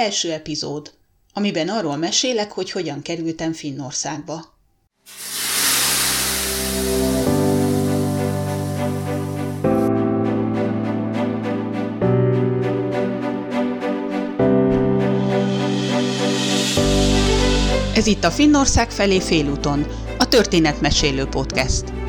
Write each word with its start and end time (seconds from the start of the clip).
első 0.00 0.32
epizód, 0.32 0.92
amiben 1.32 1.68
arról 1.68 1.96
mesélek, 1.96 2.52
hogy 2.52 2.70
hogyan 2.70 3.02
kerültem 3.02 3.52
Finnországba. 3.52 4.58
Ez 17.94 18.06
itt 18.06 18.24
a 18.24 18.30
Finnország 18.30 18.90
felé 18.90 19.20
félúton, 19.20 19.86
a 20.18 20.28
Történetmesélő 20.28 21.24
Podcast. 21.24 21.99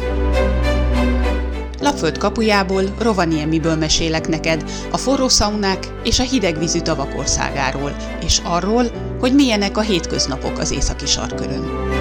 Lapföld 2.02 2.22
kapujából, 2.22 2.84
Rovaniemiből 3.00 3.76
mesélek 3.76 4.28
neked 4.28 4.64
a 4.92 4.98
forró 4.98 5.28
szaunák 5.28 5.88
és 6.04 6.20
a 6.20 6.24
hidegvízű 6.24 6.80
tavak 6.80 7.18
országáról, 7.18 7.96
és 8.26 8.42
arról, 8.44 8.86
hogy 9.20 9.34
milyenek 9.34 9.78
a 9.78 9.82
hétköznapok 9.82 10.58
az 10.58 10.72
északi 10.72 11.06
sarkörön. 11.06 12.01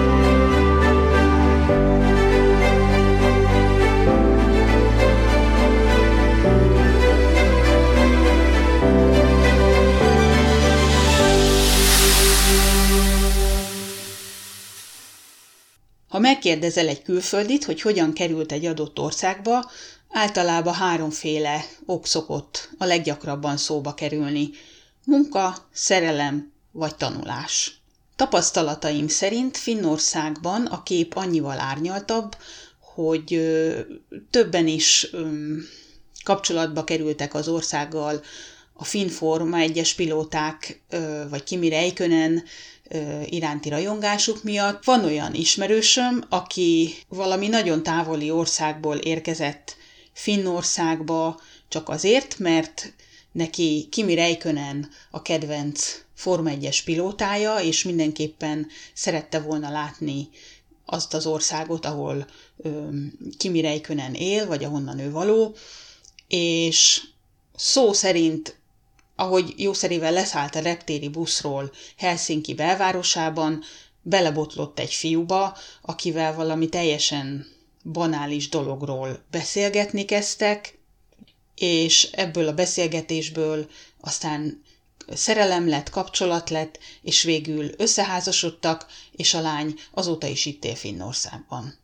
Megkérdezel 16.21 16.87
egy 16.87 17.01
külföldit, 17.01 17.63
hogy 17.63 17.81
hogyan 17.81 18.13
került 18.13 18.51
egy 18.51 18.65
adott 18.65 18.99
országba, 18.99 19.71
általában 20.09 20.73
háromféle 20.73 21.65
ok 21.85 22.05
szokott 22.05 22.69
a 22.77 22.85
leggyakrabban 22.85 23.57
szóba 23.57 23.93
kerülni. 23.93 24.49
Munka, 25.05 25.55
szerelem 25.73 26.51
vagy 26.71 26.95
tanulás. 26.95 27.81
Tapasztalataim 28.15 29.07
szerint 29.07 29.57
Finnországban 29.57 30.65
a 30.65 30.83
kép 30.83 31.15
annyival 31.15 31.59
árnyaltabb, 31.59 32.35
hogy 32.79 33.41
többen 34.29 34.67
is 34.67 35.09
kapcsolatba 36.23 36.83
kerültek 36.83 37.33
az 37.33 37.47
országgal 37.47 38.21
a 38.73 38.83
Finn 38.83 39.07
Forma 39.07 39.57
egyes 39.57 39.93
pilóták, 39.93 40.81
vagy 41.29 41.43
Kimi 41.43 41.69
Räikkönen, 41.69 42.43
iránti 43.25 43.69
rajongásuk 43.69 44.43
miatt. 44.43 44.83
Van 44.83 45.05
olyan 45.05 45.33
ismerősöm, 45.33 46.23
aki 46.29 46.93
valami 47.07 47.47
nagyon 47.47 47.83
távoli 47.83 48.31
országból 48.31 48.97
érkezett 48.97 49.75
Finnországba 50.13 51.39
csak 51.67 51.89
azért, 51.89 52.39
mert 52.39 52.93
neki 53.31 53.87
Kimi 53.91 54.15
Räikkönen 54.15 54.89
a 55.11 55.21
kedvenc 55.21 56.03
Forma 56.15 56.49
1-es 56.53 56.79
pilótája, 56.85 57.59
és 57.59 57.83
mindenképpen 57.83 58.67
szerette 58.93 59.39
volna 59.39 59.69
látni 59.69 60.29
azt 60.85 61.13
az 61.13 61.25
országot, 61.25 61.85
ahol 61.85 62.27
ö, 62.57 62.87
Kimi 63.37 63.61
Räikkönen 63.61 64.13
él, 64.13 64.47
vagy 64.47 64.63
ahonnan 64.63 64.99
ő 64.99 65.11
való, 65.11 65.55
és 66.27 67.01
szó 67.55 67.93
szerint 67.93 68.60
ahogy 69.21 69.53
jószerével 69.57 70.11
leszállt 70.11 70.55
a 70.55 70.59
reptéri 70.59 71.07
buszról 71.09 71.71
Helsinki 71.97 72.53
belvárosában, 72.53 73.63
belebotlott 74.01 74.79
egy 74.79 74.93
fiúba, 74.93 75.57
akivel 75.81 76.35
valami 76.35 76.69
teljesen 76.69 77.47
banális 77.83 78.49
dologról 78.49 79.23
beszélgetni 79.31 80.05
kezdtek, 80.05 80.77
és 81.55 82.03
ebből 82.11 82.47
a 82.47 82.53
beszélgetésből 82.53 83.69
aztán 83.99 84.63
szerelem 85.13 85.69
lett, 85.69 85.89
kapcsolat 85.89 86.49
lett, 86.49 86.79
és 87.01 87.23
végül 87.23 87.71
összeházasodtak, 87.77 88.85
és 89.11 89.33
a 89.33 89.41
lány 89.41 89.73
azóta 89.91 90.27
is 90.27 90.45
itt 90.45 90.65
él 90.65 90.75
Finnországban. 90.75 91.79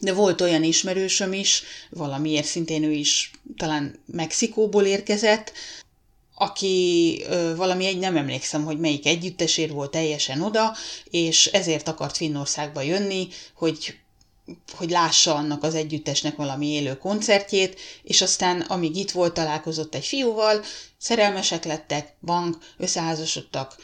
De 0.00 0.12
volt 0.12 0.40
olyan 0.40 0.62
ismerősöm 0.62 1.32
is, 1.32 1.62
valamiért 1.90 2.46
szintén 2.46 2.82
ő 2.82 2.92
is 2.92 3.30
talán 3.56 3.98
Mexikóból 4.06 4.84
érkezett, 4.84 5.52
aki 6.38 7.22
ö, 7.28 7.56
valami 7.56 7.86
egy, 7.86 7.98
nem 7.98 8.16
emlékszem, 8.16 8.64
hogy 8.64 8.78
melyik 8.78 9.06
együttesért 9.06 9.72
volt 9.72 9.90
teljesen 9.90 10.42
oda, 10.42 10.76
és 11.10 11.46
ezért 11.46 11.88
akart 11.88 12.16
Finnországba 12.16 12.82
jönni, 12.82 13.28
hogy 13.54 13.98
hogy 14.76 14.90
lássa 14.90 15.34
annak 15.34 15.62
az 15.62 15.74
együttesnek 15.74 16.36
valami 16.36 16.66
élő 16.66 16.96
koncertjét, 16.96 17.80
és 18.02 18.22
aztán 18.22 18.60
amíg 18.60 18.96
itt 18.96 19.10
volt, 19.10 19.34
találkozott 19.34 19.94
egy 19.94 20.06
fiúval, 20.06 20.64
szerelmesek 20.98 21.64
lettek, 21.64 22.14
bank, 22.20 22.56
összeházasodtak, 22.76 23.76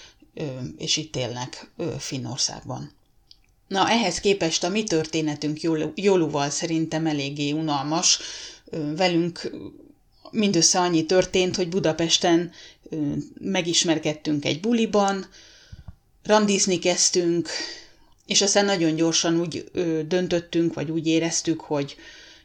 és 0.78 0.96
itt 0.96 1.16
élnek 1.16 1.70
Finnországban. 1.98 2.92
Na, 3.68 3.90
ehhez 3.90 4.20
képest 4.20 4.64
a 4.64 4.68
mi 4.68 4.82
történetünk 4.82 5.60
Joluval 5.94 6.50
szerintem 6.50 7.06
eléggé 7.06 7.50
unalmas. 7.50 8.18
Velünk 8.96 9.50
mindössze 10.34 10.80
annyi 10.80 11.06
történt, 11.06 11.56
hogy 11.56 11.68
Budapesten 11.68 12.52
megismerkedtünk 13.40 14.44
egy 14.44 14.60
buliban, 14.60 15.26
randizni 16.22 16.78
kezdtünk, 16.78 17.48
és 18.26 18.42
aztán 18.42 18.64
nagyon 18.64 18.94
gyorsan 18.94 19.40
úgy 19.40 19.70
döntöttünk, 20.06 20.74
vagy 20.74 20.90
úgy 20.90 21.06
éreztük, 21.06 21.60
hogy 21.60 21.96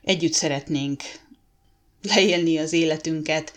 együtt 0.04 0.34
szeretnénk 0.34 1.04
leélni 2.02 2.58
az 2.58 2.74
életünket, 2.74 3.54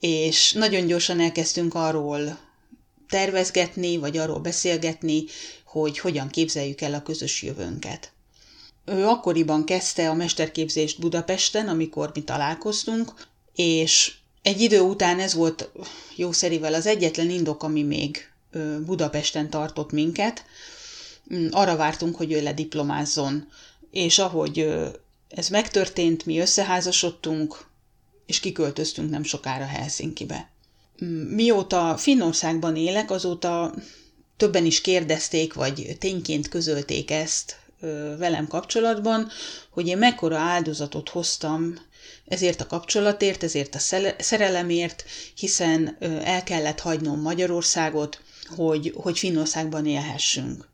és 0.00 0.52
nagyon 0.52 0.86
gyorsan 0.86 1.20
elkezdtünk 1.20 1.74
arról 1.74 2.38
tervezgetni, 3.08 3.96
vagy 3.96 4.16
arról 4.16 4.38
beszélgetni, 4.38 5.24
hogy 5.64 5.98
hogyan 5.98 6.28
képzeljük 6.28 6.80
el 6.80 6.94
a 6.94 7.02
közös 7.02 7.42
jövőnket. 7.42 8.12
Ő 8.84 9.06
akkoriban 9.06 9.64
kezdte 9.64 10.08
a 10.08 10.14
mesterképzést 10.14 11.00
Budapesten, 11.00 11.68
amikor 11.68 12.10
mi 12.14 12.22
találkoztunk, 12.22 13.12
és 13.54 14.14
egy 14.42 14.60
idő 14.60 14.80
után 14.80 15.20
ez 15.20 15.34
volt 15.34 15.70
jószerivel 16.16 16.74
az 16.74 16.86
egyetlen 16.86 17.30
indok, 17.30 17.62
ami 17.62 17.82
még 17.82 18.30
Budapesten 18.86 19.50
tartott 19.50 19.92
minket. 19.92 20.44
Mm, 21.34 21.46
arra 21.50 21.76
vártunk, 21.76 22.16
hogy 22.16 22.32
ő 22.32 22.42
lediplomázzon, 22.42 23.48
és 23.90 24.18
ahogy 24.18 24.68
ez 25.28 25.48
megtörtént, 25.48 26.26
mi 26.26 26.38
összeházasodtunk, 26.38 27.66
és 28.26 28.40
kiköltöztünk 28.40 29.10
nem 29.10 29.22
sokára 29.22 29.64
Helsinkibe. 29.64 30.50
Mm, 31.04 31.22
mióta 31.22 31.96
Finnországban 31.96 32.76
élek, 32.76 33.10
azóta 33.10 33.74
többen 34.36 34.64
is 34.64 34.80
kérdezték, 34.80 35.54
vagy 35.54 35.96
tényként 35.98 36.48
közölték 36.48 37.10
ezt 37.10 37.58
velem 38.18 38.46
kapcsolatban, 38.46 39.28
hogy 39.70 39.86
én 39.86 39.98
mekkora 39.98 40.38
áldozatot 40.38 41.08
hoztam 41.08 41.74
ezért 42.26 42.60
a 42.60 42.66
kapcsolatért, 42.66 43.42
ezért 43.42 43.74
a 43.74 43.78
szerelemért, 44.18 45.04
hiszen 45.34 45.96
el 46.24 46.42
kellett 46.42 46.80
hagynom 46.80 47.20
Magyarországot, 47.20 48.20
hogy, 48.56 48.92
hogy 48.96 49.18
Finnországban 49.18 49.86
élhessünk. 49.86 50.68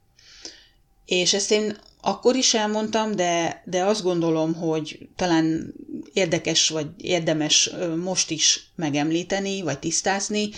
És 1.07 1.35
ezt 1.35 1.51
én 1.51 1.79
akkor 2.01 2.37
is 2.37 2.55
elmondtam, 2.55 3.17
de, 3.17 3.63
de 3.67 3.85
azt 3.85 4.03
gondolom, 4.03 4.55
hogy 4.55 5.09
talán 5.17 5.75
érdekes 6.13 6.69
vagy 6.69 6.87
érdemes 6.97 7.71
most 7.97 8.31
is 8.31 8.71
megemlíteni, 8.75 9.63
vagy 9.63 9.79
tisztázni, 9.79 10.51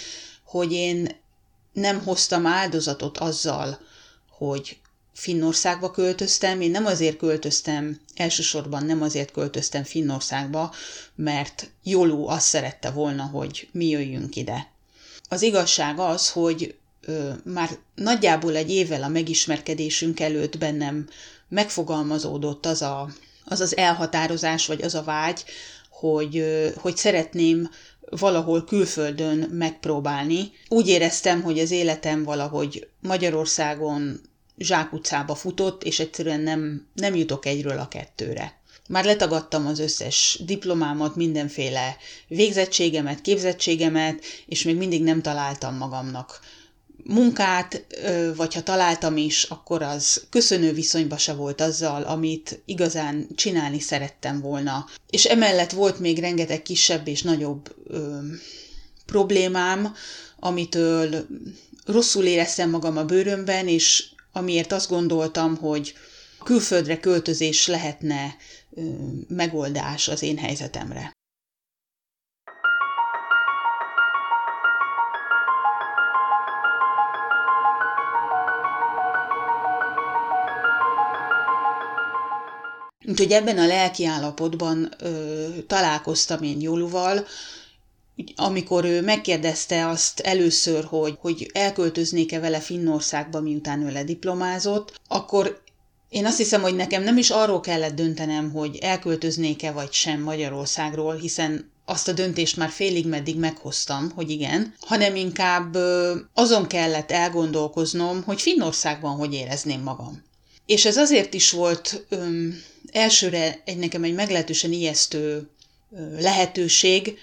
hogy 0.44 0.72
én 0.72 1.20
nem 1.72 2.00
hoztam 2.04 2.46
áldozatot 2.46 3.18
azzal, 3.18 3.78
hogy 4.30 4.76
Finnországba 5.12 5.90
költöztem. 5.90 6.60
Én 6.60 6.70
nem 6.70 6.86
azért 6.86 7.16
költöztem, 7.16 8.00
elsősorban 8.14 8.84
nem 8.84 9.02
azért 9.02 9.30
költöztem 9.30 9.84
Finnországba, 9.84 10.74
mert 11.14 11.70
Jolú 11.82 12.26
azt 12.26 12.46
szerette 12.46 12.90
volna, 12.90 13.22
hogy 13.22 13.68
mi 13.72 13.88
jöjjünk 13.88 14.36
ide. 14.36 14.70
Az 15.28 15.42
igazság 15.42 15.98
az, 15.98 16.30
hogy 16.30 16.74
ö, 17.00 17.30
már 17.44 17.70
nagyjából 17.94 18.56
egy 18.56 18.70
évvel 18.70 19.02
a 19.02 19.08
megismerkedésünk 19.08 20.20
előtt 20.20 20.58
bennem 20.58 21.08
megfogalmazódott 21.48 22.66
az 22.66 22.82
a, 22.82 23.08
az, 23.44 23.60
az 23.60 23.76
elhatározás, 23.76 24.66
vagy 24.66 24.82
az 24.82 24.94
a 24.94 25.02
vágy, 25.02 25.44
hogy, 25.90 26.36
ö, 26.38 26.68
hogy 26.76 26.96
szeretném 26.96 27.70
valahol 28.00 28.64
külföldön 28.64 29.38
megpróbálni. 29.38 30.52
Úgy 30.68 30.88
éreztem, 30.88 31.42
hogy 31.42 31.58
az 31.58 31.70
életem 31.70 32.24
valahogy 32.24 32.88
Magyarországon 33.00 34.20
zsákutcába 34.58 35.34
futott, 35.34 35.84
és 35.84 35.98
egyszerűen 35.98 36.40
nem, 36.40 36.86
nem 36.94 37.14
jutok 37.14 37.46
egyről 37.46 37.78
a 37.78 37.88
kettőre. 37.88 38.60
Már 38.88 39.04
letagadtam 39.04 39.66
az 39.66 39.78
összes 39.78 40.40
diplomámat, 40.44 41.16
mindenféle 41.16 41.96
végzettségemet, 42.28 43.20
képzettségemet, 43.20 44.24
és 44.46 44.62
még 44.62 44.76
mindig 44.76 45.02
nem 45.02 45.22
találtam 45.22 45.76
magamnak 45.76 46.40
munkát, 47.04 47.86
vagy 48.36 48.54
ha 48.54 48.62
találtam 48.62 49.16
is, 49.16 49.42
akkor 49.42 49.82
az 49.82 50.26
köszönő 50.30 50.72
viszonyba 50.72 51.16
se 51.16 51.32
volt 51.32 51.60
azzal, 51.60 52.02
amit 52.02 52.62
igazán 52.64 53.26
csinálni 53.34 53.80
szerettem 53.80 54.40
volna. 54.40 54.86
És 55.10 55.24
emellett 55.24 55.70
volt 55.70 55.98
még 55.98 56.18
rengeteg 56.18 56.62
kisebb 56.62 57.08
és 57.08 57.22
nagyobb 57.22 57.74
ö, 57.86 58.18
problémám, 59.06 59.94
amitől 60.38 61.26
rosszul 61.86 62.24
éreztem 62.24 62.70
magam 62.70 62.96
a 62.96 63.04
bőrömben, 63.04 63.68
és 63.68 64.11
amiért 64.32 64.72
azt 64.72 64.88
gondoltam, 64.88 65.56
hogy 65.56 65.94
külföldre 66.44 67.00
költözés 67.00 67.66
lehetne 67.66 68.36
megoldás 69.28 70.08
az 70.08 70.22
én 70.22 70.38
helyzetemre. 70.38 71.12
Úgyhogy 83.08 83.32
ebben 83.32 83.58
a 83.58 83.66
lelki 83.66 84.04
állapotban 84.04 84.92
ö, 84.98 85.48
találkoztam 85.66 86.42
én 86.42 86.60
Joluval, 86.60 87.26
amikor 88.36 88.84
ő 88.84 89.00
megkérdezte 89.02 89.88
azt 89.88 90.20
először, 90.20 90.84
hogy, 90.84 91.16
hogy 91.20 91.50
elköltöznék-e 91.52 92.40
vele 92.40 92.58
Finnországba, 92.60 93.40
miután 93.40 93.82
ő 93.86 93.92
lediplomázott, 93.92 95.00
akkor 95.08 95.62
én 96.08 96.26
azt 96.26 96.36
hiszem, 96.36 96.62
hogy 96.62 96.76
nekem 96.76 97.02
nem 97.02 97.16
is 97.16 97.30
arról 97.30 97.60
kellett 97.60 97.94
döntenem, 97.94 98.50
hogy 98.50 98.76
elköltöznék-e 98.76 99.72
vagy 99.72 99.92
sem 99.92 100.20
Magyarországról, 100.20 101.14
hiszen 101.14 101.70
azt 101.84 102.08
a 102.08 102.12
döntést 102.12 102.56
már 102.56 102.68
félig 102.70 103.06
meddig 103.06 103.38
meghoztam, 103.38 104.10
hogy 104.14 104.30
igen, 104.30 104.74
hanem 104.80 105.16
inkább 105.16 105.76
azon 106.34 106.66
kellett 106.66 107.10
elgondolkoznom, 107.10 108.22
hogy 108.22 108.40
Finnországban 108.42 109.16
hogy 109.16 109.34
érezném 109.34 109.80
magam. 109.82 110.22
És 110.66 110.84
ez 110.84 110.96
azért 110.96 111.34
is 111.34 111.50
volt 111.50 112.06
öm, 112.08 112.62
elsőre 112.92 113.62
egy 113.64 113.78
nekem 113.78 114.04
egy 114.04 114.14
meglehetősen 114.14 114.72
ijesztő 114.72 115.50
lehetőség, 116.18 117.18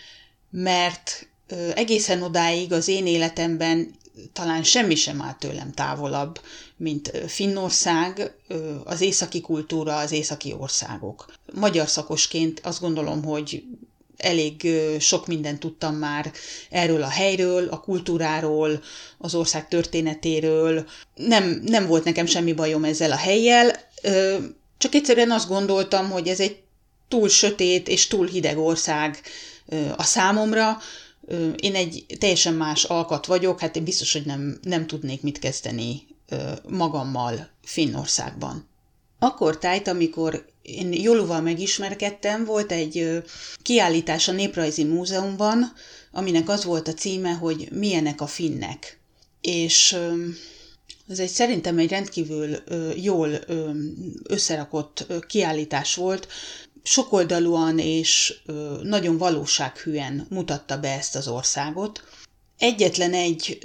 mert 0.50 1.28
egészen 1.74 2.22
odáig 2.22 2.74
az 2.74 2.88
én 2.88 3.08
életemben 3.08 3.98
talán 4.34 4.64
semmi 4.64 4.96
sem 4.96 5.22
áll 5.22 5.36
tőlem 5.40 5.72
távolabb, 5.72 6.42
mint 6.78 7.12
Finnország, 7.28 8.36
az 8.84 9.02
északi 9.02 9.42
kultúra, 9.42 9.98
az 9.98 10.12
északi 10.12 10.56
országok. 10.60 11.34
Magyar 11.54 11.88
szakosként 11.90 12.60
azt 12.64 12.82
gondolom, 12.82 13.24
hogy 13.24 13.64
elég 14.18 14.68
sok 15.00 15.28
mindent 15.28 15.60
tudtam 15.60 15.96
már 15.96 16.32
erről 16.70 17.04
a 17.04 17.10
helyről, 17.10 17.68
a 17.68 17.80
kultúráról, 17.80 18.82
az 19.18 19.36
ország 19.36 19.68
történetéről. 19.68 20.86
Nem, 21.16 21.62
nem 21.66 21.88
volt 21.88 22.04
nekem 22.04 22.26
semmi 22.26 22.54
bajom 22.54 22.84
ezzel 22.84 23.12
a 23.12 23.18
helyjel, 23.18 23.76
csak 24.78 24.94
egyszerűen 24.94 25.32
azt 25.32 25.48
gondoltam, 25.48 26.10
hogy 26.10 26.28
ez 26.28 26.40
egy 26.40 26.58
túl 27.08 27.30
sötét 27.30 27.88
és 27.88 28.08
túl 28.08 28.28
hideg 28.28 28.58
ország 28.58 29.22
a 29.96 30.04
számomra, 30.04 30.78
én 31.60 31.76
egy 31.76 32.06
teljesen 32.20 32.54
más 32.54 32.84
alkat 32.84 33.26
vagyok, 33.26 33.60
hát 33.60 33.76
én 33.76 33.84
biztos, 33.84 34.14
hogy 34.14 34.26
nem, 34.26 34.60
nem 34.62 34.88
tudnék 34.88 35.22
mit 35.22 35.40
kezdeni 35.40 36.08
magammal 36.68 37.50
Finnországban. 37.64 38.68
Akkor 39.20 39.58
tájt, 39.58 39.88
amikor 39.88 40.46
én 40.62 40.94
Joluval 40.94 41.42
megismerkedtem, 41.42 42.46
volt 42.46 42.72
egy 42.72 43.24
kiállítás 43.62 44.28
a 44.28 44.32
Néprajzi 44.32 44.84
Múzeumban, 44.84 45.74
aminek 46.12 46.50
az 46.50 46.64
volt 46.64 46.88
a 46.88 46.94
címe, 46.94 47.32
hogy 47.32 47.68
Milyenek 47.72 48.22
a 48.22 48.28
finnek. 48.28 49.00
És 49.42 49.98
ez 51.08 51.20
egy 51.20 51.30
szerintem 51.30 51.78
egy 51.78 51.90
rendkívül 51.90 52.56
jól 52.96 53.30
összerakott 54.24 55.08
kiállítás 55.28 55.96
volt, 55.96 56.28
sokoldalúan 56.84 57.80
és 57.80 58.34
nagyon 58.82 59.18
valósághűen 59.18 60.28
mutatta 60.30 60.78
be 60.78 60.90
ezt 60.90 61.16
az 61.16 61.28
országot. 61.28 62.04
Egyetlen 62.58 63.14
egy 63.14 63.58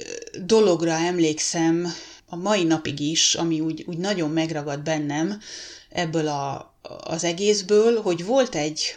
dologra 0.44 0.92
emlékszem 0.92 1.92
a 2.26 2.36
mai 2.36 2.64
napig 2.64 3.00
is, 3.00 3.34
ami 3.34 3.60
úgy, 3.60 3.84
úgy 3.86 3.98
nagyon 3.98 4.30
megragad 4.30 4.80
bennem 4.80 5.40
ebből 5.88 6.28
a, 6.28 6.74
az 7.00 7.24
egészből, 7.24 8.02
hogy 8.02 8.24
volt 8.24 8.54
egy, 8.54 8.96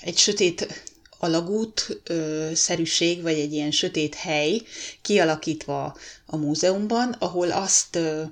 egy 0.00 0.16
sötét 0.16 0.84
alagút 1.18 2.00
ö, 2.04 2.50
szerűség, 2.54 3.22
vagy 3.22 3.38
egy 3.38 3.52
ilyen 3.52 3.70
sötét 3.70 4.14
hely 4.14 4.62
kialakítva 5.02 5.96
a 6.26 6.36
múzeumban, 6.36 7.16
ahol 7.18 7.50
azt 7.50 7.96
ö, 7.96 8.22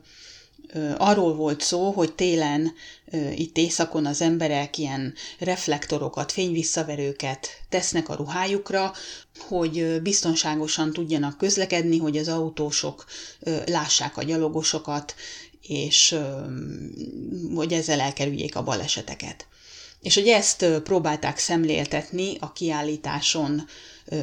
arról 0.97 1.35
volt 1.35 1.61
szó, 1.61 1.91
hogy 1.91 2.15
télen 2.15 2.73
itt 3.35 3.57
északon 3.57 4.07
az 4.07 4.21
emberek 4.21 4.79
ilyen 4.79 5.15
reflektorokat, 5.39 6.33
fényvisszaverőket 6.33 7.49
tesznek 7.69 8.09
a 8.09 8.15
ruhájukra, 8.15 8.93
hogy 9.39 10.03
biztonságosan 10.03 10.93
tudjanak 10.93 11.39
közlekedni, 11.39 11.99
hogy 11.99 12.17
az 12.17 12.29
autósok 12.29 13.05
lássák 13.67 14.17
a 14.17 14.23
gyalogosokat, 14.23 15.15
és 15.61 16.17
hogy 17.55 17.73
ezzel 17.73 18.01
elkerüljék 18.01 18.57
a 18.57 18.63
baleseteket. 18.63 19.47
És 20.07 20.15
hogy 20.15 20.29
ezt 20.29 20.67
próbálták 20.83 21.39
szemléltetni 21.39 22.37
a 22.41 22.53
kiállításon 22.53 23.67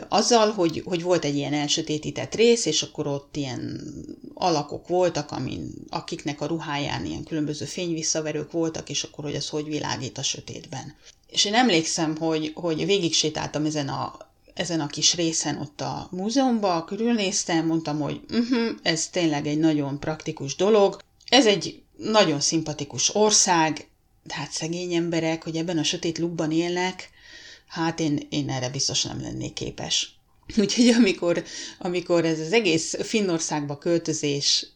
azzal, 0.10 0.52
hogy, 0.52 0.82
hogy 0.86 1.02
volt 1.02 1.26
egy 1.26 1.36
ilyen 1.36 1.54
elsötétített 1.54 2.36
rész, 2.36 2.66
és 2.66 2.82
akkor 2.82 3.08
ott 3.08 3.36
ilyen 3.36 3.82
alakok 4.34 4.88
voltak, 4.88 5.32
amin, 5.32 5.74
akiknek 5.90 6.42
a 6.42 6.46
ruháján 6.46 7.06
ilyen 7.06 7.24
különböző 7.24 7.66
fényvisszaverők 7.66 8.52
voltak, 8.52 8.90
és 8.90 9.04
akkor 9.04 9.24
hogy 9.24 9.36
az 9.36 9.50
hogy 9.50 9.66
világít 9.66 10.18
a 10.18 10.24
sötétben. 10.24 10.96
És 11.28 11.46
én 11.46 11.54
emlékszem, 11.54 12.18
hogy, 12.18 12.52
hogy 12.56 12.86
végig 12.86 13.14
sétáltam 13.14 13.66
ezen 13.66 13.88
a, 13.88 14.18
ezen 14.54 14.80
a 14.80 14.88
kis 14.88 15.16
részen 15.16 15.58
ott 15.58 15.82
a 15.82 16.08
múzeumban, 16.12 16.86
körülnéztem, 16.86 17.66
mondtam, 17.66 18.00
hogy 18.00 18.22
uh-huh, 18.30 18.70
ez 18.82 19.08
tényleg 19.08 19.48
egy 19.48 19.60
nagyon 19.60 20.00
praktikus 20.00 20.56
dolog. 20.56 21.02
Ez 21.30 21.46
egy 21.46 21.82
nagyon 21.98 22.40
szimpatikus 22.40 23.16
ország, 23.16 23.88
hát 24.30 24.52
szegény 24.52 24.94
emberek, 24.94 25.44
hogy 25.44 25.56
ebben 25.56 25.78
a 25.78 25.84
sötét 25.84 26.18
lukban 26.18 26.52
élnek, 26.52 27.10
hát 27.68 28.00
én, 28.00 28.28
én 28.30 28.50
erre 28.50 28.70
biztos 28.70 29.04
nem 29.04 29.22
lennék 29.22 29.54
képes. 29.54 30.16
Úgyhogy 30.58 30.88
amikor, 30.88 31.44
amikor 31.80 32.26
ez 32.26 32.40
az 32.40 32.54
egész 32.54 32.96
Finnországba 33.02 33.78
költözés, 33.78 34.68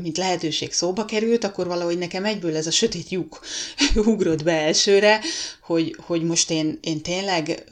mint 0.00 0.16
lehetőség 0.16 0.72
szóba 0.72 1.04
került, 1.04 1.44
akkor 1.44 1.66
valahogy 1.66 1.98
nekem 1.98 2.24
egyből 2.24 2.56
ez 2.56 2.66
a 2.66 2.70
sötét 2.70 3.08
lyuk 3.08 3.40
ugrott 3.94 4.42
be 4.42 4.52
elsőre, 4.52 5.20
hogy, 5.62 5.96
hogy 5.98 6.22
most 6.22 6.50
én, 6.50 6.78
én 6.82 7.00
tényleg 7.00 7.64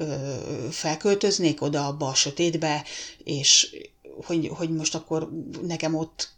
felköltöznék 0.71 1.63
oda 1.63 1.87
abba 1.87 2.07
a 2.07 2.15
sötétbe, 2.15 2.85
és, 3.25 3.77
hogy, 4.25 4.51
hogy 4.55 4.71
most 4.71 4.95
akkor 4.95 5.31
nekem 5.67 5.95
ott 5.95 6.29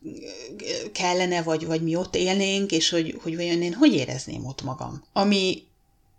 kellene, 0.92 1.42
vagy, 1.42 1.66
vagy 1.66 1.82
mi 1.82 1.96
ott 1.96 2.16
élnénk, 2.16 2.70
és 2.72 2.90
hogy, 2.90 3.18
hogy 3.22 3.36
vajon 3.36 3.62
én 3.62 3.74
hogy 3.74 3.94
érezném 3.94 4.46
ott 4.46 4.62
magam. 4.62 5.02
Ami 5.12 5.62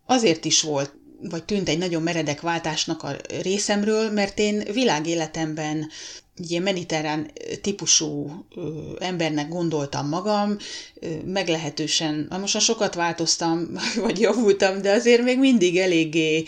azért 0.06 0.46
is 0.46 0.62
volt 0.62 0.94
vagy 1.30 1.44
tűnt 1.44 1.70
egy 1.70 1.78
nagyon 1.78 2.02
meredek 2.02 2.42
váltásnak 2.42 3.04
a 3.04 3.16
részemről, 3.42 4.12
mert 4.12 4.40
én 4.40 4.64
világéletemben 4.74 5.90
egy 6.38 6.52
ilyen 6.52 6.64
mediterrán 6.64 7.32
típusú 7.62 8.46
embernek 9.00 9.48
gondoltam 9.50 10.08
magam, 10.08 10.58
meglehetősen, 11.26 12.28
most 12.40 12.54
már 12.54 12.64
sokat 12.64 12.94
változtam, 12.94 13.72
vagy 14.04 14.20
javultam, 14.20 14.82
de 14.82 14.92
azért 14.92 15.24
még 15.24 15.40
mindig 15.40 15.78
eléggé 15.78 16.44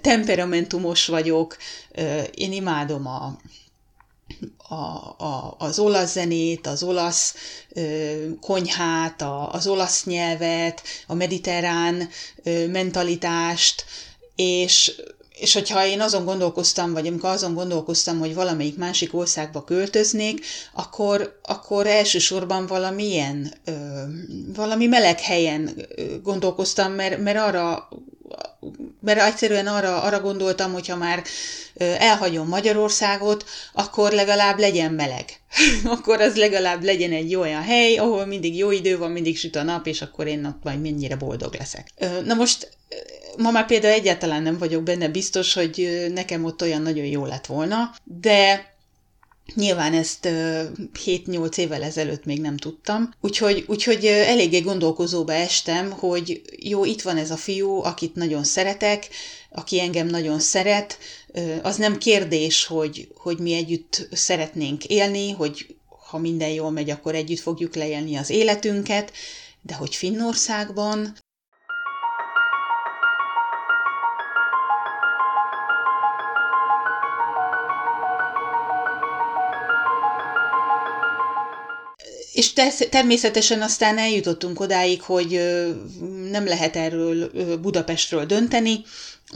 temperamentumos 0.00 1.06
vagyok, 1.06 1.56
én 2.34 2.52
imádom 2.52 3.06
a, 3.06 3.38
a, 4.68 4.74
a, 5.24 5.54
az 5.58 5.78
olasz 5.78 6.12
zenét, 6.12 6.66
az 6.66 6.82
olasz 6.82 7.34
ö, 7.68 8.14
konyhát, 8.40 9.22
a, 9.22 9.52
az 9.52 9.66
olasz 9.66 10.04
nyelvet, 10.04 10.82
a 11.06 11.14
mediterrán 11.14 12.08
ö, 12.42 12.66
mentalitást, 12.66 13.84
és, 14.36 14.92
és 15.38 15.52
hogyha 15.52 15.86
én 15.86 16.00
azon 16.00 16.24
gondolkoztam, 16.24 16.92
vagy 16.92 17.06
amikor 17.06 17.30
azon 17.30 17.54
gondolkoztam, 17.54 18.18
hogy 18.18 18.34
valamelyik 18.34 18.76
másik 18.76 19.14
országba 19.14 19.64
költöznék, 19.64 20.44
akkor, 20.72 21.38
akkor 21.42 21.86
elsősorban 21.86 22.66
valamilyen, 22.66 23.52
ö, 23.64 23.72
valami 24.54 24.86
meleg 24.86 25.20
helyen 25.20 25.86
gondolkoztam, 26.22 26.92
mert, 26.92 27.18
mert 27.18 27.38
arra 27.38 27.88
mert 29.00 29.20
egyszerűen 29.20 29.66
arra, 29.66 30.02
arra 30.02 30.20
gondoltam, 30.20 30.72
hogy 30.72 30.88
ha 30.88 30.96
már 30.96 31.22
elhagyom 31.98 32.48
Magyarországot, 32.48 33.44
akkor 33.72 34.12
legalább 34.12 34.58
legyen 34.58 34.92
meleg. 34.92 35.24
akkor 35.94 36.20
az 36.20 36.36
legalább 36.36 36.82
legyen 36.84 37.12
egy 37.12 37.34
olyan 37.34 37.62
hely, 37.62 37.96
ahol 37.96 38.26
mindig 38.26 38.56
jó 38.56 38.70
idő 38.70 38.98
van, 38.98 39.10
mindig 39.10 39.38
süt 39.38 39.56
a 39.56 39.62
nap, 39.62 39.86
és 39.86 40.02
akkor 40.02 40.26
én 40.26 40.44
ott 40.44 40.62
majd 40.62 40.80
mennyire 40.80 41.16
boldog 41.16 41.54
leszek. 41.54 41.88
Na 42.24 42.34
most 42.34 42.76
ma 43.36 43.50
már 43.50 43.66
például 43.66 43.94
egyáltalán 43.94 44.42
nem 44.42 44.58
vagyok 44.58 44.82
benne 44.82 45.08
biztos, 45.08 45.54
hogy 45.54 46.06
nekem 46.14 46.44
ott 46.44 46.62
olyan 46.62 46.82
nagyon 46.82 47.04
jó 47.04 47.24
lett 47.24 47.46
volna, 47.46 47.94
de 48.04 48.72
Nyilván 49.54 49.94
ezt 49.94 50.28
7-8 51.04 51.56
évvel 51.56 51.82
ezelőtt 51.82 52.24
még 52.24 52.40
nem 52.40 52.56
tudtam, 52.56 53.10
úgyhogy, 53.20 53.64
úgyhogy 53.66 54.04
eléggé 54.04 54.60
gondolkozóba 54.60 55.32
estem, 55.32 55.90
hogy 55.90 56.42
jó, 56.58 56.84
itt 56.84 57.02
van 57.02 57.16
ez 57.16 57.30
a 57.30 57.36
fiú, 57.36 57.82
akit 57.82 58.14
nagyon 58.14 58.44
szeretek, 58.44 59.08
aki 59.50 59.80
engem 59.80 60.06
nagyon 60.06 60.40
szeret, 60.40 60.98
az 61.62 61.76
nem 61.76 61.98
kérdés, 61.98 62.64
hogy, 62.64 63.08
hogy 63.16 63.38
mi 63.38 63.54
együtt 63.54 64.08
szeretnénk 64.12 64.84
élni, 64.84 65.30
hogy 65.30 65.76
ha 66.10 66.18
minden 66.18 66.50
jól 66.50 66.70
megy, 66.70 66.90
akkor 66.90 67.14
együtt 67.14 67.40
fogjuk 67.40 67.74
leélni 67.74 68.16
az 68.16 68.30
életünket, 68.30 69.12
de 69.62 69.74
hogy 69.74 69.94
Finnországban 69.94 71.16
És 82.34 82.52
természetesen 82.90 83.62
aztán 83.62 83.98
eljutottunk 83.98 84.60
odáig, 84.60 85.02
hogy 85.02 85.30
nem 86.30 86.44
lehet 86.46 86.76
erről 86.76 87.30
Budapestről 87.56 88.26
dönteni, 88.26 88.84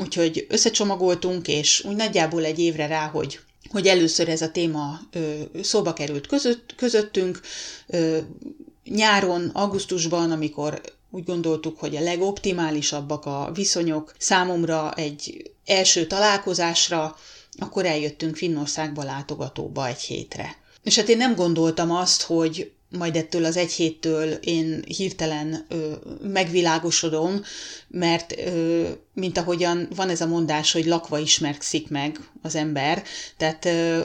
úgyhogy 0.01 0.47
összecsomagoltunk, 0.49 1.49
és 1.49 1.85
úgy 1.85 1.97
nagyjából 1.97 2.45
egy 2.45 2.59
évre 2.59 2.87
rá, 2.87 3.07
hogy 3.07 3.41
hogy 3.71 3.87
először 3.87 4.29
ez 4.29 4.43
a 4.43 4.51
téma 4.51 5.01
szóba 5.63 5.93
került 5.93 6.27
között, 6.27 6.75
közöttünk. 6.77 7.41
Nyáron, 8.85 9.51
augusztusban, 9.55 10.31
amikor 10.31 10.81
úgy 11.11 11.25
gondoltuk, 11.25 11.79
hogy 11.79 11.97
a 11.97 12.01
legoptimálisabbak 12.01 13.27
a 13.27 13.51
viszonyok 13.55 14.15
számomra 14.19 14.93
egy 14.95 15.51
első 15.65 16.07
találkozásra, 16.07 17.17
akkor 17.59 17.87
eljöttünk 17.87 18.37
Finnországba 18.37 19.03
látogatóba 19.05 19.87
egy 19.87 20.01
hétre. 20.01 20.57
És 20.83 20.97
hát 20.97 21.09
én 21.09 21.17
nem 21.17 21.35
gondoltam 21.35 21.91
azt, 21.91 22.23
hogy 22.23 22.73
majd 22.91 23.17
ettől 23.17 23.45
az 23.45 23.57
egy 23.57 23.73
héttől 23.73 24.33
én 24.33 24.85
hirtelen 24.87 25.67
ö, 25.69 25.93
megvilágosodom, 26.23 27.43
mert 27.89 28.39
ö, 28.39 28.89
mint 29.15 29.39
ahogyan 29.39 29.89
van 29.97 30.09
ez 30.09 30.21
a 30.21 30.27
mondás, 30.27 30.73
hogy 30.73 30.87
lakva 30.87 31.19
ismerkszik 31.19 31.89
meg 31.89 32.21
az 32.43 32.55
ember, 32.55 33.03
tehát 33.37 33.65
ö, 33.65 34.01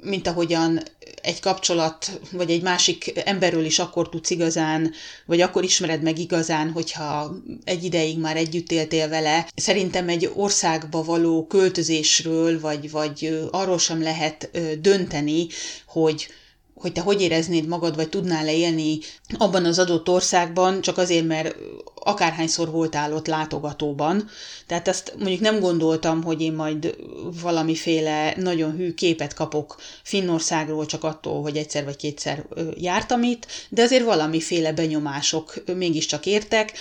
mint 0.00 0.26
ahogyan 0.26 0.82
egy 1.22 1.40
kapcsolat, 1.40 2.20
vagy 2.32 2.50
egy 2.50 2.62
másik 2.62 3.12
emberről 3.24 3.64
is 3.64 3.78
akkor 3.78 4.08
tudsz 4.08 4.30
igazán, 4.30 4.92
vagy 5.26 5.40
akkor 5.40 5.64
ismered 5.64 6.02
meg 6.02 6.18
igazán, 6.18 6.70
hogyha 6.70 7.36
egy 7.64 7.84
ideig 7.84 8.18
már 8.18 8.36
együtt 8.36 8.70
éltél 8.70 9.08
vele. 9.08 9.48
Szerintem 9.54 10.08
egy 10.08 10.30
országba 10.34 11.02
való 11.02 11.46
költözésről, 11.46 12.60
vagy, 12.60 12.90
vagy 12.90 13.46
arról 13.50 13.78
sem 13.78 14.02
lehet 14.02 14.50
dönteni, 14.80 15.46
hogy 15.86 16.28
hogy 16.74 16.92
te 16.92 17.00
hogy 17.00 17.20
éreznéd 17.20 17.66
magad, 17.66 17.96
vagy 17.96 18.08
tudnál-e 18.08 18.54
élni 18.54 18.98
abban 19.38 19.64
az 19.64 19.78
adott 19.78 20.08
országban, 20.08 20.80
csak 20.80 20.98
azért, 20.98 21.26
mert 21.26 21.56
akárhányszor 21.94 22.70
voltál 22.70 23.14
ott 23.14 23.26
látogatóban. 23.26 24.28
Tehát 24.66 24.88
ezt 24.88 25.14
mondjuk 25.18 25.40
nem 25.40 25.60
gondoltam, 25.60 26.22
hogy 26.22 26.40
én 26.40 26.52
majd 26.52 26.96
valamiféle 27.42 28.34
nagyon 28.36 28.76
hű 28.76 28.94
képet 28.94 29.34
kapok 29.34 29.76
Finnországról 30.02 30.86
csak 30.86 31.04
attól, 31.04 31.42
hogy 31.42 31.56
egyszer 31.56 31.84
vagy 31.84 31.96
kétszer 31.96 32.46
jártam 32.74 33.22
itt, 33.22 33.46
de 33.68 33.82
azért 33.82 34.04
valamiféle 34.04 34.72
benyomások 34.72 35.54
mégiscsak 35.76 36.26
értek, 36.26 36.72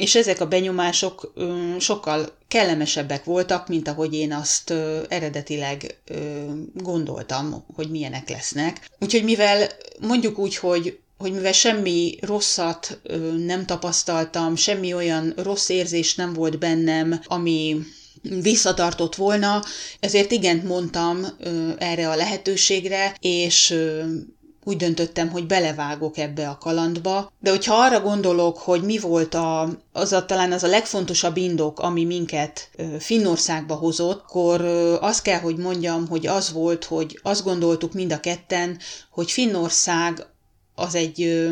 és 0.00 0.14
ezek 0.14 0.40
a 0.40 0.46
benyomások 0.46 1.32
sokkal 1.78 2.36
kellemesebbek 2.48 3.24
voltak, 3.24 3.68
mint 3.68 3.88
ahogy 3.88 4.14
én 4.14 4.32
azt 4.32 4.74
eredetileg 5.08 5.96
gondoltam, 6.74 7.64
hogy 7.74 7.90
milyenek 7.90 8.28
lesznek. 8.28 8.88
Úgyhogy 8.98 9.24
mivel 9.24 9.68
mondjuk 10.00 10.38
úgy, 10.38 10.56
hogy 10.56 10.98
hogy 11.18 11.32
mivel 11.32 11.52
semmi 11.52 12.18
rosszat 12.20 13.00
nem 13.46 13.66
tapasztaltam, 13.66 14.56
semmi 14.56 14.94
olyan 14.94 15.32
rossz 15.36 15.68
érzés 15.68 16.14
nem 16.14 16.32
volt 16.32 16.58
bennem, 16.58 17.20
ami 17.24 17.76
visszatartott 18.22 19.14
volna, 19.14 19.62
ezért 20.00 20.30
igent 20.32 20.64
mondtam 20.64 21.26
erre 21.78 22.08
a 22.08 22.16
lehetőségre, 22.16 23.16
és 23.20 23.74
úgy 24.64 24.76
döntöttem, 24.76 25.30
hogy 25.30 25.46
belevágok 25.46 26.18
ebbe 26.18 26.48
a 26.48 26.58
kalandba, 26.58 27.32
de 27.40 27.50
hogyha 27.50 27.74
arra 27.74 28.00
gondolok, 28.00 28.58
hogy 28.58 28.82
mi 28.82 28.98
volt 28.98 29.34
a, 29.34 29.68
az 29.92 30.12
a, 30.12 30.26
talán 30.26 30.52
az 30.52 30.62
a 30.62 30.68
legfontosabb 30.68 31.36
indok, 31.36 31.78
ami 31.78 32.04
minket 32.04 32.70
Finnországba 32.98 33.74
hozott, 33.74 34.22
akkor 34.22 34.60
azt 35.00 35.22
kell, 35.22 35.38
hogy 35.40 35.56
mondjam, 35.56 36.08
hogy 36.08 36.26
az 36.26 36.52
volt, 36.52 36.84
hogy 36.84 37.20
azt 37.22 37.44
gondoltuk 37.44 37.92
mind 37.92 38.12
a 38.12 38.20
ketten, 38.20 38.78
hogy 39.10 39.30
Finnország 39.30 40.26
az 40.74 40.94
egy 40.94 41.48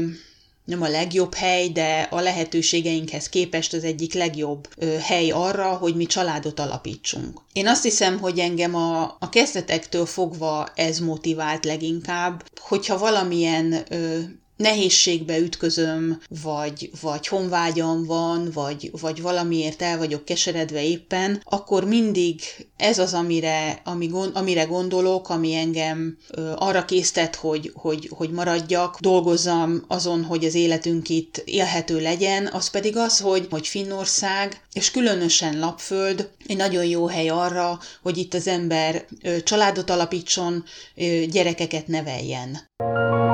nem 0.68 0.82
a 0.82 0.88
legjobb 0.88 1.34
hely, 1.34 1.68
de 1.68 2.08
a 2.10 2.20
lehetőségeinkhez 2.20 3.28
képest 3.28 3.72
az 3.72 3.84
egyik 3.84 4.14
legjobb 4.14 4.68
ö, 4.76 4.87
hely 4.87 5.30
arra, 5.30 5.72
hogy 5.72 5.96
mi 5.96 6.06
családot 6.06 6.60
alapítsunk. 6.60 7.40
Én 7.52 7.66
azt 7.66 7.82
hiszem, 7.82 8.18
hogy 8.18 8.38
engem 8.38 8.75
a, 8.75 9.02
a 9.02 9.28
kezdetektől 9.28 10.06
fogva 10.06 10.68
ez 10.75 10.98
motivált 10.98 11.64
leginkább, 11.64 12.44
hogyha 12.60 12.98
valamilyen 12.98 13.84
ö, 13.88 14.18
nehézségbe 14.58 15.38
ütközöm, 15.38 16.20
vagy, 16.42 16.90
vagy 17.00 17.26
honvágyam 17.26 18.04
van, 18.04 18.50
vagy, 18.54 18.90
vagy 19.00 19.22
valamiért 19.22 19.82
el 19.82 19.98
vagyok 19.98 20.24
keseredve 20.24 20.84
éppen, 20.84 21.40
akkor 21.44 21.84
mindig 21.84 22.40
ez 22.76 22.98
az, 22.98 23.14
amire, 23.14 23.80
ami, 23.84 24.10
amire 24.32 24.64
gondolok, 24.64 25.28
ami 25.28 25.54
engem 25.54 26.18
ö, 26.30 26.52
arra 26.56 26.84
késztet, 26.84 27.34
hogy, 27.34 27.72
hogy, 27.74 28.10
hogy 28.16 28.30
maradjak, 28.30 28.98
dolgozzam 29.00 29.84
azon, 29.88 30.24
hogy 30.24 30.44
az 30.44 30.54
életünk 30.54 31.08
itt 31.08 31.42
élhető 31.44 32.00
legyen, 32.00 32.46
az 32.52 32.70
pedig 32.70 32.96
az, 32.96 33.20
hogy, 33.20 33.46
hogy 33.50 33.66
Finnország, 33.66 34.62
és 34.72 34.90
különösen 34.90 35.58
Lapföld 35.58 36.30
egy 36.46 36.56
nagyon 36.56 36.84
jó 36.84 37.06
hely 37.06 37.28
arra, 37.28 37.78
hogy 38.02 38.16
itt 38.16 38.34
az 38.34 38.46
ember 38.46 39.06
ö, 39.22 39.42
családot 39.42 39.90
alapítson, 39.90 40.64
ö, 40.96 41.24
gyerekeket 41.24 41.86
neveljen. 41.86 42.58
A 42.76 43.27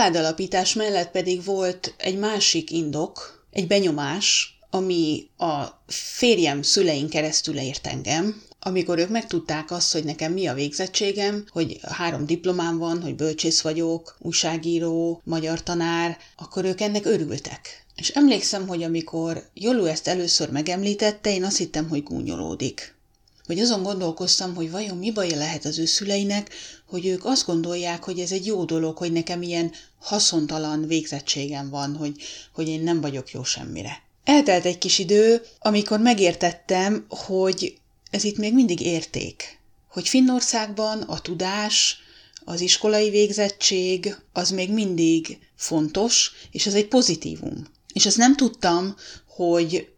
családalapítás 0.00 0.74
mellett 0.74 1.10
pedig 1.10 1.44
volt 1.44 1.94
egy 1.96 2.18
másik 2.18 2.70
indok, 2.70 3.44
egy 3.50 3.66
benyomás, 3.66 4.58
ami 4.70 5.28
a 5.38 5.64
férjem 5.86 6.62
szülein 6.62 7.08
keresztül 7.08 7.58
ért 7.58 7.86
engem, 7.86 8.42
amikor 8.60 8.98
ők 8.98 9.08
megtudták 9.08 9.70
azt, 9.70 9.92
hogy 9.92 10.04
nekem 10.04 10.32
mi 10.32 10.46
a 10.46 10.54
végzettségem, 10.54 11.44
hogy 11.48 11.80
három 11.82 12.26
diplomám 12.26 12.78
van, 12.78 13.02
hogy 13.02 13.14
bölcsész 13.14 13.60
vagyok, 13.60 14.16
újságíró, 14.18 15.20
magyar 15.24 15.62
tanár, 15.62 16.18
akkor 16.36 16.64
ők 16.64 16.80
ennek 16.80 17.06
örültek. 17.06 17.86
És 17.96 18.08
emlékszem, 18.08 18.68
hogy 18.68 18.82
amikor 18.82 19.48
Jolú 19.54 19.84
ezt 19.84 20.08
először 20.08 20.50
megemlítette, 20.50 21.32
én 21.32 21.44
azt 21.44 21.56
hittem, 21.58 21.88
hogy 21.88 22.02
gúnyolódik. 22.02 22.94
Vagy 23.50 23.60
azon 23.60 23.82
gondolkoztam, 23.82 24.54
hogy 24.54 24.70
vajon 24.70 24.96
mi 24.96 25.12
baja 25.12 25.36
lehet 25.36 25.64
az 25.64 25.78
ő 25.78 25.84
szüleinek, 25.84 26.50
hogy 26.86 27.06
ők 27.06 27.24
azt 27.24 27.46
gondolják, 27.46 28.04
hogy 28.04 28.18
ez 28.18 28.32
egy 28.32 28.46
jó 28.46 28.64
dolog, 28.64 28.96
hogy 28.96 29.12
nekem 29.12 29.42
ilyen 29.42 29.72
haszontalan 30.00 30.86
végzettségem 30.86 31.70
van, 31.70 31.96
hogy, 31.96 32.14
hogy 32.52 32.68
én 32.68 32.82
nem 32.82 33.00
vagyok 33.00 33.30
jó 33.30 33.44
semmire. 33.44 34.02
Eltelt 34.24 34.64
egy 34.64 34.78
kis 34.78 34.98
idő, 34.98 35.42
amikor 35.60 36.00
megértettem, 36.00 37.06
hogy 37.08 37.78
ez 38.10 38.24
itt 38.24 38.36
még 38.36 38.54
mindig 38.54 38.80
érték. 38.80 39.58
Hogy 39.88 40.08
Finnországban 40.08 41.00
a 41.00 41.20
tudás, 41.20 41.98
az 42.44 42.60
iskolai 42.60 43.10
végzettség 43.10 44.16
az 44.32 44.50
még 44.50 44.72
mindig 44.72 45.38
fontos, 45.56 46.32
és 46.50 46.66
ez 46.66 46.74
egy 46.74 46.88
pozitívum. 46.88 47.66
És 47.92 48.06
azt 48.06 48.16
nem 48.16 48.36
tudtam, 48.36 48.96
hogy 49.26 49.88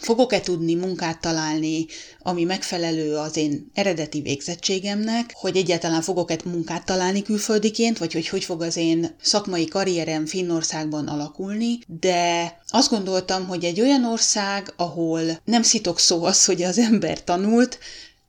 fogok-e 0.00 0.40
tudni 0.40 0.74
munkát 0.74 1.20
találni, 1.20 1.86
ami 2.22 2.44
megfelelő 2.44 3.16
az 3.16 3.36
én 3.36 3.70
eredeti 3.74 4.20
végzettségemnek, 4.20 5.32
hogy 5.34 5.56
egyáltalán 5.56 6.02
fogok-e 6.02 6.36
munkát 6.44 6.84
találni 6.84 7.22
külföldiként, 7.22 7.98
vagy 7.98 8.12
hogy 8.12 8.28
hogy 8.28 8.44
fog 8.44 8.62
az 8.62 8.76
én 8.76 9.16
szakmai 9.22 9.66
karrierem 9.66 10.26
Finnországban 10.26 11.08
alakulni, 11.08 11.78
de 12.00 12.52
azt 12.68 12.90
gondoltam, 12.90 13.46
hogy 13.46 13.64
egy 13.64 13.80
olyan 13.80 14.04
ország, 14.04 14.72
ahol 14.76 15.40
nem 15.44 15.62
szitok 15.62 15.98
szó 15.98 16.24
az, 16.24 16.44
hogy 16.44 16.62
az 16.62 16.78
ember 16.78 17.24
tanult, 17.24 17.78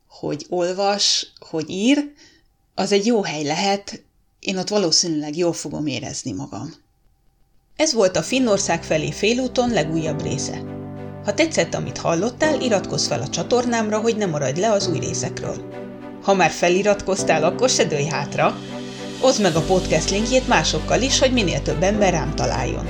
hogy 0.07 0.45
olvas, 0.49 1.33
hogy 1.49 1.69
ír, 1.69 2.11
az 2.75 2.91
egy 2.91 3.05
jó 3.05 3.23
hely 3.23 3.43
lehet, 3.43 4.03
én 4.39 4.57
ott 4.57 4.67
valószínűleg 4.67 5.37
jól 5.37 5.53
fogom 5.53 5.87
érezni 5.87 6.31
magam. 6.31 6.73
Ez 7.75 7.93
volt 7.93 8.17
a 8.17 8.23
Finnország 8.23 8.83
felé 8.83 9.11
félúton 9.11 9.69
legújabb 9.69 10.21
része. 10.21 10.76
Ha 11.27 11.33
tetszett, 11.33 11.73
amit 11.75 11.97
hallottál, 11.97 12.61
iratkozz 12.61 13.07
fel 13.07 13.21
a 13.21 13.27
csatornámra, 13.27 13.99
hogy 13.99 14.17
ne 14.17 14.25
maradj 14.25 14.59
le 14.59 14.71
az 14.71 14.87
új 14.87 14.99
részekről. 14.99 15.55
Ha 16.23 16.33
már 16.33 16.49
feliratkoztál, 16.49 17.43
akkor 17.43 17.69
se 17.69 17.83
dőj 17.83 18.05
hátra. 18.05 18.57
Oszd 19.21 19.41
meg 19.41 19.55
a 19.55 19.61
podcast 19.61 20.09
linkjét 20.09 20.47
másokkal 20.47 21.01
is, 21.01 21.19
hogy 21.19 21.31
minél 21.31 21.61
több 21.61 21.83
ember 21.83 22.13
rám 22.13 22.35
találjon. 22.35 22.87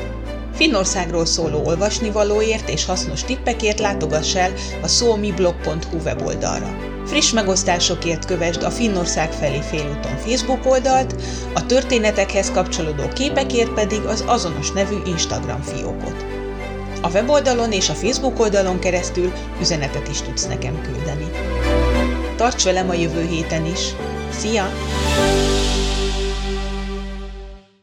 Finnországról 0.54 1.26
szóló 1.26 1.66
olvasnivalóért 1.66 2.70
és 2.70 2.86
hasznos 2.86 3.24
tippekért 3.24 3.80
látogass 3.80 4.36
el 4.36 4.54
a 4.82 4.88
szómiblog.hu 4.88 5.98
weboldalra. 6.04 6.78
Friss 7.06 7.32
megosztásokért 7.32 8.26
kövesd 8.26 8.64
a 8.64 8.72
Finnország 8.72 9.32
felé 9.32 9.60
félúton 9.62 10.18
Facebook 10.18 10.66
oldalt, 10.66 11.16
a 11.54 11.66
történetekhez 11.66 12.52
kapcsolódó 12.52 13.08
képekért 13.08 13.74
pedig 13.74 14.02
az 14.02 14.24
azonos 14.28 14.72
nevű 14.72 14.96
Instagram 15.06 15.62
fiókot. 15.62 16.27
A 17.02 17.10
weboldalon 17.10 17.72
és 17.72 17.90
a 17.90 17.94
Facebook 17.94 18.40
oldalon 18.40 18.80
keresztül 18.80 19.32
üzenetet 19.62 20.08
is 20.08 20.22
tudsz 20.22 20.48
nekem 20.48 20.82
küldeni. 20.82 21.30
Tarts 22.36 22.64
velem 22.64 22.90
a 22.90 22.94
jövő 22.94 23.26
héten 23.26 23.66
is! 23.66 23.96
Szia! 24.32 24.70